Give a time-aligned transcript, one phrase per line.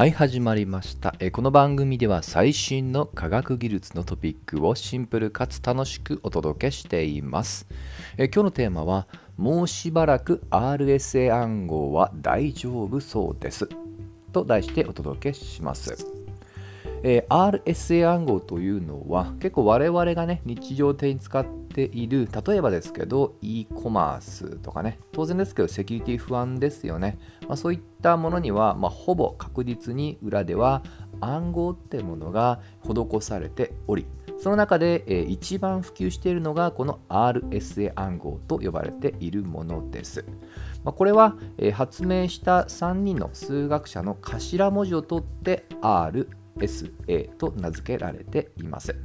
[0.00, 1.14] はい始まりました。
[1.18, 7.66] えこの番組では最新の科学技術のトピックをシンプルかつ楽しくお届けしています。
[8.16, 13.68] え今日のテーマはもうしばらく RSA 暗号は大丈夫そうです。
[14.32, 16.06] と題してお届けします。
[17.02, 27.18] えー、RSA 暗号というのは結構我々がね日常的に使っている例えばですけど e コマースとかね当然ですけどセキュリティ不安ですよね、
[27.48, 30.82] まあ、そういったものには、まあ、ほぼ確実に裏では
[31.20, 34.06] 暗号ってものが施されており
[34.40, 40.24] その中で、えー、一番普及しているのがこの RSA 暗号と呼ばれているものです。
[40.82, 46.26] まあ、これは、えー、発明した3人の数学者の頭文字を取って R
[46.56, 48.96] SA と名付けられています。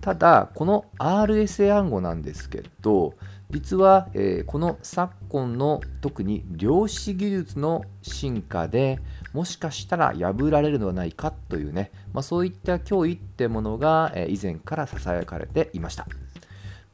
[0.00, 3.14] ただ、この RSA 暗号なんですけど、
[3.50, 8.98] 実は、えー、この昨今の特に量子技術の進化で
[9.32, 16.06] もしかしたら破られるのではないかというね、まあ、そういった脅威ってものが、えー、以前からささやかれていました。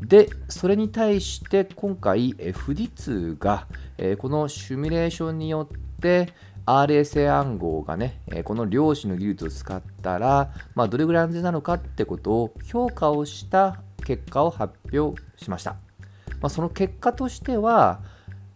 [0.01, 3.67] で、それに対して今回、えー、富士通が、
[3.99, 5.85] えー、このシミュレーションによって、
[6.67, 15.77] RSA 暗号がね、この量子の技術を使ったら、まあ、どれぐらい安全なのかってことを評価をした結果を発表しました。
[16.41, 18.01] まあ、その結果としては、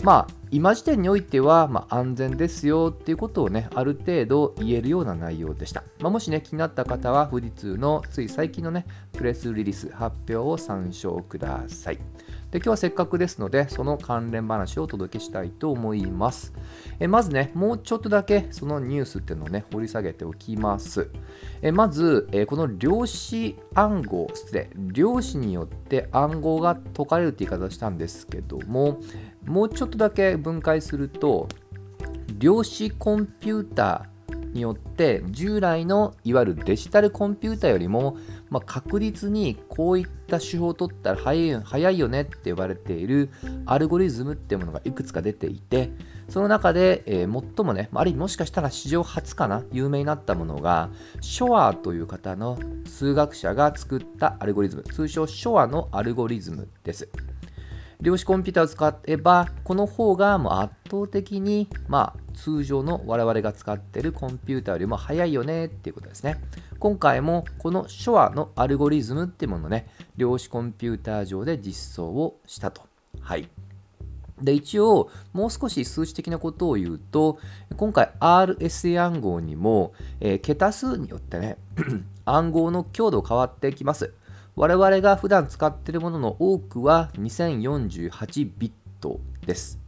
[0.04, 5.82] まあ、今時点においては、まあ、安全ですよっていうことをね、ある程度言えるような内容でした。
[6.00, 11.98] まあ、もしね、気になった方は、富士通のつい最近のね、プレスリリース発表を参照ください。
[12.50, 16.54] で今日はせっかくですので、その関連話をお届けしたいと思います。
[16.98, 21.10] えまずね、もうちょっとだけそのニュースっていうのをね、掘り下げておきます。
[21.60, 28.98] えまず、えこの量子暗号、失礼、量子によって暗号が解かれるって言い方をしたんですけども、
[29.48, 31.48] もうちょっとだけ分解すると、
[32.38, 34.18] 量子コンピューター、
[34.52, 38.16] によって従来のいわゆるデジタルコンピューターよりも、
[38.50, 43.30] まあ、確実にこういった手法を取ったら早い早いよねって言われている
[43.66, 45.90] アルゴリズムっていうものがいくつか出ていて
[46.28, 57.08] その中で、えー、最もねあるいはもしかしたら史上初かな有名になったものがショアという方の数学者が作ったアルゴリズム通称ショアのアルゴリズムです。
[58.00, 66.40] 量子コンピューターを使えばこの方がもう圧倒的に、まあ、通常の我々が使っているコンピューターよりも早いよねっていうことですね。
[66.78, 72.82] 今回もこの手話のアルゴリズムっていうものをね、量子コンピューター上で実装をしたと。
[73.20, 73.48] はい。
[74.40, 77.40] で一応もう少し数値的なことを言うと
[77.76, 81.58] 今回 RSA 暗号にも、えー、桁数によってね
[82.24, 84.14] 暗号の強度変わってきます
[84.58, 89.78] 我々が普段使っているものの多くは2048ビットです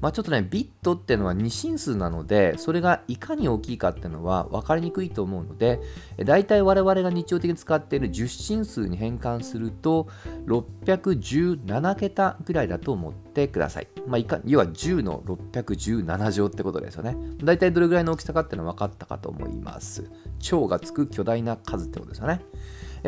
[0.00, 5.80] まあ、ちょっとね、ビットっていうのは2進数なので、それがいかに大きいかっていうのは分かりにくいと思うので、
[6.22, 10.08] だいたい我々が日常的に使っている10進数に変換すると、
[10.46, 13.88] 617桁ぐらいだと思ってください。
[14.06, 17.16] まあ、いか要は10の617乗ってことですよね。
[17.42, 20.10] だいたいどれぐらいの大きさかっていうのは分かったかと思います。
[20.40, 22.42] 超がつく巨大な数ってことですよね。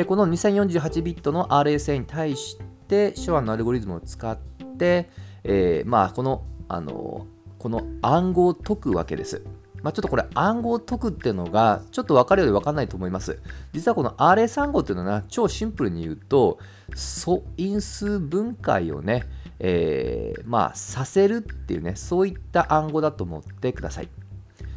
[0.05, 4.39] この2048ビットの RSA に対して、手話のアルゴリズムを使っ
[4.79, 5.11] て、
[5.45, 7.27] えー、まあこのあの
[7.59, 9.43] この暗号を解くわけです。
[9.83, 13.41] まあ、ちょっとこれ暗号を解くっていうのがちょっと分かるようで分かんないと思います。
[13.73, 16.59] 実はこの RS 暗号っていうのは超シンプルに言うと
[16.95, 19.25] 素因数分解をね、
[19.61, 24.09] えー、まあさせるっていうねそういった暗号だと思ってください。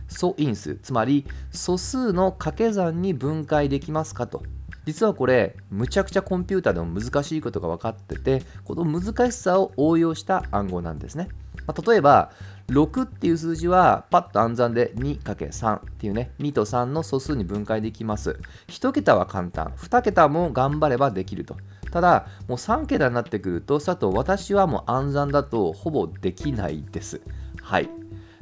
[0.07, 4.43] 素因数つまり素数の掛け算に分解できますかと
[4.85, 11.29] 実はこれむちゃくちゃコンピューターでも難しいことが分かっててこの難しさを応用した暗号なんですね。
[11.67, 12.31] まあ、例えば
[12.69, 18.39] 6っていう数字はパッと暗算で 2×3 っていうね2と3の素数に分解できます。
[18.67, 19.73] 1桁は簡単。
[19.77, 21.57] 2桁も頑張ればできると。
[21.91, 27.21] ただもう3桁になってくると佐藤私はもう暗算だとほぼできないです。
[27.61, 28.00] はい。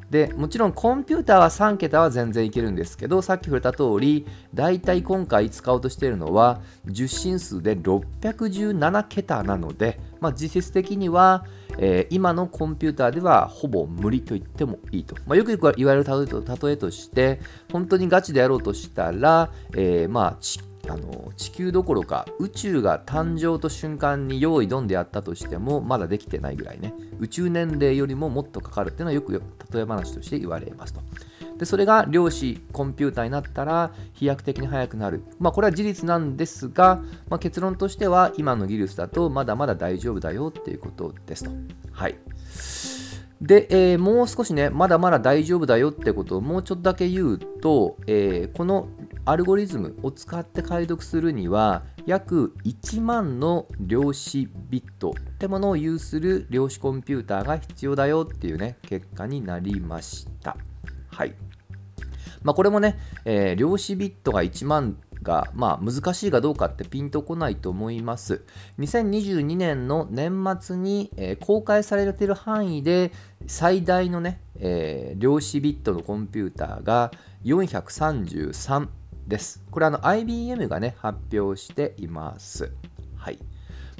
[0.09, 11.45] でもちろんコンピューターは3桁は全然いけるんですけどさっき触れた通りだいたい今回使おうとしているのは10進数で617桁なので、まあ、実質的には、
[11.77, 17.39] えー、今のコンピューターではほぼ無理と言ってもいいと、まあ、よく言われる例えとして
[17.71, 20.43] 本当にガチでやろうとしたら、えー、まあ
[20.89, 26.93] あの地球どころか宇宙が誕生と瞬間に用意どんでやったとしてもまだできてないぐらいね。
[27.19, 29.41] 宇宙年齢よりももっとかかるっていうのはよく
[29.71, 31.01] 例え話として言われますと。
[31.57, 41.51] でそれが量子コンピューターになったら飛躍的に速くなる、まあ、これは事実なんですが、まあ、結論としては今の技術だとまだまだ大丈夫だよっていうことですと。
[41.91, 42.15] はい。
[43.41, 48.89] で、えー、もう少しね、まだまだ大丈夫だよってことをもうちょっとだけ言うと、えー、この
[49.23, 60.57] アルゴリズムを使って解読するには、約1万の量子ビットってものを有する量子コンピューターが必要だよっていうね、結果になりました。
[61.09, 61.33] はい。
[62.43, 68.43] まあ、これもね、えー、量子ビットが1万が、まあ、難しいかどうかってピンとこないと思います。
[68.79, 73.11] 2022年の年末に、えー、公開されている範囲で
[73.47, 77.11] 最大のね、えー、量子ビットのコンピューターが
[77.43, 78.87] 433
[79.27, 79.63] です。
[79.71, 82.71] これはあの IBM がね、発表しています。
[83.15, 83.39] はい。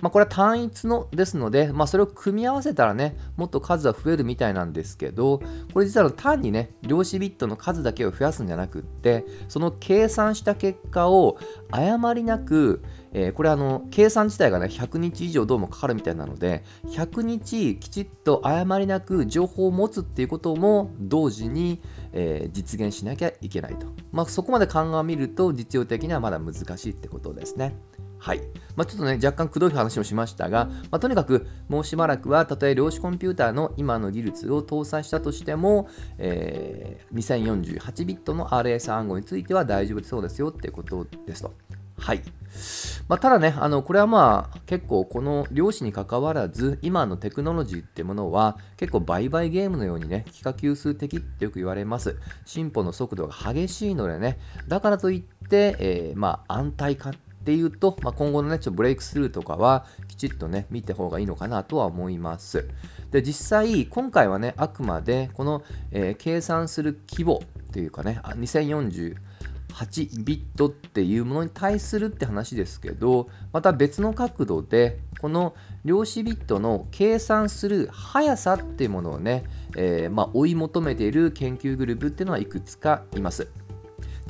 [0.02, 5.42] まあ、これは単一のですので、まあ、それを組み合わせたらね、もっと数は増えるみたいなんですけど、
[5.74, 11.38] これ実は単にね、量子ビットの数だけを増やすんじゃなくって、その計算した結果を
[11.72, 12.82] 誤りなく、
[13.12, 21.82] えー、これあの計算自体がね100日以上どうもかかるみたいなので100日きちっと誤りなく情報を持つっていうことも同時に、
[22.14, 27.76] えー、実現しなきゃいけないと、まあ、そこまで鑑みると実用的にはまだ難しいってことですね。
[28.20, 28.42] はい。
[28.76, 35.88] まあ、ちょっとね、若干くどい話をしましたが、まあ、とにかくもうしばらくは、たとえ量子コンピューターの今の技術を搭載したとしても、
[36.18, 41.54] えー、2048ビットの RS 暗号については大丈夫そうですよっていうことですと。
[41.98, 42.22] はい。
[43.08, 52.18] まあ、ただね、あのこれはまあ結構この量子にかかわらず今のテクノロジーってものは結構売買ゲームのようにね、幾何級数的ってよく言われます。
[52.46, 57.12] 進歩の速度が激しいのでね、だからといって、えー、まあ安泰化
[57.50, 62.70] ていうと、まあ、今後のね、ちょっとブレイクスルーとかはきちっとね、見た方がいいのかなとは思います。
[63.10, 69.16] で、実際、今回はね、あくまでこの、えー、計算する規模っていうかね、2048
[70.24, 75.56] ビットっていうものに対するって話ですけどまた別の角度でこの
[75.86, 79.44] 量子ビットの計算する速さっていうものをね、
[79.76, 83.48] えー、まあ、追い求めている研究グループっていうのはいくつかいます。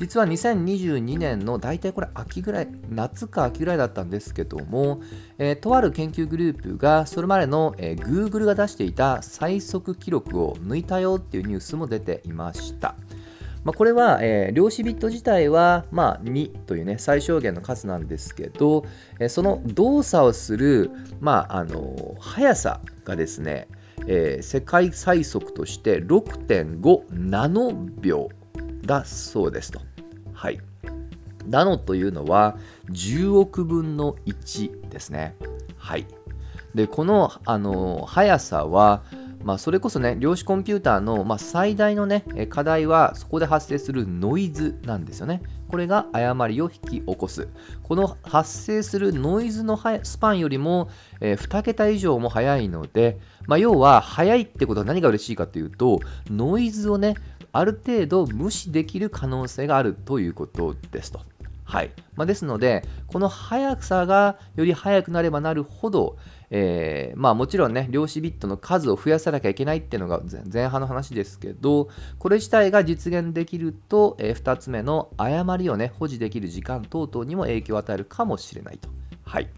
[0.00, 5.02] 実は2022年の大体これ秋ぐらい、夏か秋ぐらいだったんですけども、
[5.36, 12.94] えー、とある研究グループがそれまでの、えー、Google が出していた最速記録を抜いたよっていうニュースも出ていました。
[13.62, 18.86] まあ、これは、えー、量子ビット自体は、まあ、2というね最小限の数なんですけど、
[19.18, 23.68] えー、その動作をする、まあ、あの速さがですね、
[24.06, 28.30] えー、世界最速として6.5ナノ秒
[28.86, 29.89] だそうですと。
[30.40, 30.58] はい。
[31.46, 32.56] ナノというのは
[32.88, 35.36] 10億分の1ですね。
[35.76, 36.06] はい。
[36.74, 39.02] で、この、あの速さは、
[39.44, 45.42] まあ、それこそね、量子コンピューターの、まあ、最大のね、課題はそこで発生するノイズなんですよね。
[45.68, 47.48] これが誤りを引き起こす。
[47.82, 50.88] この発生するノイズのスパンよりも、
[51.20, 56.00] えー、2桁以上も速いので、まあ、要は速いってことは何が嬉しいかというと、
[56.30, 57.14] ノイズをね、
[57.52, 61.20] ある程度無視できる可能性があるということですと。
[61.70, 66.16] はいまあ、ですので、この速さがより速くなればなるほど、
[66.50, 70.20] えー、まあもちろんね、量子ビットの数を増やさなきゃいけないっていうのが
[70.52, 71.88] 前半の話ですけど、
[72.18, 78.88] これ自体が実現できると、えー、2つ目の誤りをね、保持できる時間等々にも影響を与えるかもしれないと。
[79.24, 79.48] はい。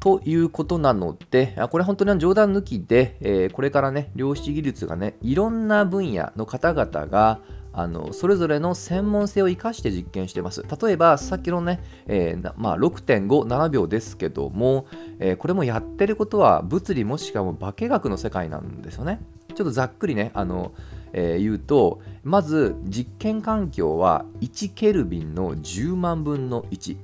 [0.00, 7.40] ということなので、これ本当に冗談抜きで、これからね、量子技術がね、いろんな分野の方々が、
[7.78, 10.64] あのそれぞれの専門性を生かして実験してます。
[10.80, 14.86] 例えば、さっきのね、えー、まあ、6.57秒ですけども、
[15.18, 19.20] えー、これもやってることは物理もしくは化学の世界なんですよね。
[19.54, 20.72] ちょっとざっくりね、あの
[21.12, 26.96] えー、言うと、まず実験環境は1ケルビンの10万分の1。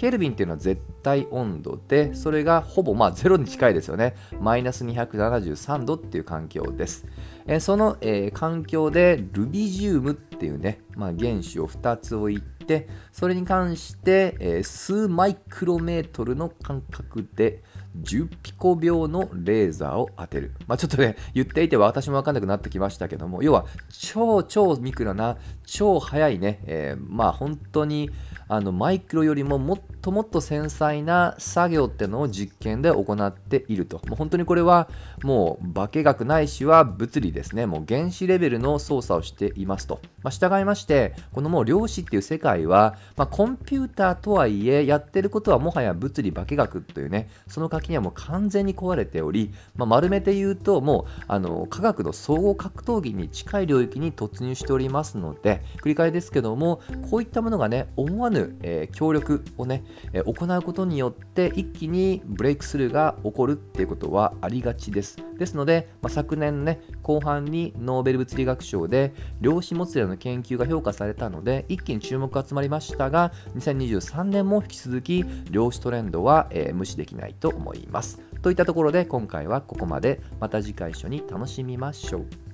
[0.00, 4.14] ケルビンっていうのは絶対温度で、それがほぼまあ0に近いですよね。
[4.40, 7.04] マイナス273度っていう環境です。
[7.46, 17.62] えー、その、えー、環境でルビジウムっていうね、まあ、原子を2つ置いて、それに関して、えー、数マイクロメートルの間隔で
[18.02, 20.52] 10ピコ秒のレーザーを当てる。
[20.66, 25.36] まあ、ちょっとね、言っていては私も分かんなくなってきましたけども、要は超超ミクロな、
[25.70, 28.10] 超速いね、えー、まあ本当に
[28.48, 33.98] あのマイクロよりももっともっと繊細な作業ってのを実験で行っていると。
[34.08, 34.88] もう本当にこれは
[35.22, 37.66] もう化学ないしは物理ですね。
[37.66, 40.00] もう原子レベルの操作をしていますと。
[40.24, 65.18] まあ、従いまして、このもう量子っていう世界は、まあ、コンピューターとはいえやってることはもはや物理化学というね、その巻にはもう完全に壊れており、まあ、丸めて言うともうあの科学の総合格闘技に近い領域に突入しておりますので繰り返しですけどもこういったものがね思わぬ、えー、協力をね、えー、行うことによって一気にブレイクスルーが起こるっていうことはありがちです。
[65.38, 78.20] ですので、まあ、昨年ね後半にノーベル物理学賞で量子もつれの研究が評価されたので一気に注目が集まりましたが2023年も引き続き量子トレンドは、えー、無視できないと思います。
[78.42, 80.20] といったところで今回はここまで。
[80.40, 82.49] また次回一緒に楽しみましょう。